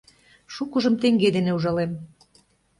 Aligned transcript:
Шукыжым 0.53 0.95
теҥге 1.01 1.29
дене 1.35 1.51
ужалем. 1.57 1.91